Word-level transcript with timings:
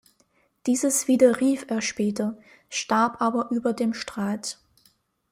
Dieses 0.65 1.07
widerrief 1.07 1.67
er 1.69 1.79
später, 1.83 2.35
starb 2.71 3.21
aber 3.21 3.51
über 3.51 3.71
dem 3.71 3.93
Streit. 3.93 4.57